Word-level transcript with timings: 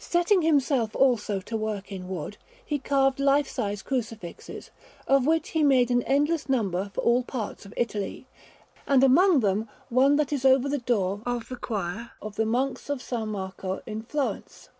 Setting 0.00 0.42
himself 0.42 0.96
also 0.96 1.38
to 1.42 1.56
work 1.56 1.92
in 1.92 2.08
wood, 2.08 2.38
he 2.64 2.76
carved 2.76 3.20
lifesize 3.20 3.84
Crucifixes, 3.84 4.72
of 5.06 5.26
which 5.28 5.50
he 5.50 5.62
made 5.62 5.92
an 5.92 6.02
endless 6.02 6.48
number 6.48 6.90
for 6.92 7.02
all 7.02 7.22
parts 7.22 7.64
of 7.64 7.72
Italy, 7.76 8.26
and 8.88 9.04
among 9.04 9.38
them 9.38 9.68
one 9.88 10.16
that 10.16 10.32
is 10.32 10.44
over 10.44 10.68
the 10.68 10.78
door 10.78 11.20
of 11.24 11.48
the 11.48 11.54
choir 11.56 12.10
of 12.20 12.34
the 12.34 12.44
Monks 12.46 12.90
of 12.90 12.98
S. 12.98 13.12
Marco 13.12 13.80
at 13.86 14.08
Florence. 14.08 14.70